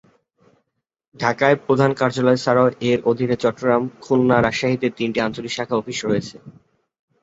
ঢাকায় 1.15 1.57
প্রধান 1.65 1.91
কার্যালয় 1.93 2.39
ছাড়াও 2.43 2.67
এর 2.89 2.99
অধীনে 3.05 3.35
চট্টগ্রাম, 3.43 3.81
খুলনা 4.01 4.35
ও 4.39 4.43
রাজশাহীতে 4.45 4.87
তিনটি 4.97 5.19
আঞ্চলিক 5.21 5.53
শাখা 5.55 5.75
অফিস 5.77 5.97
রয়েছে। 6.03 6.35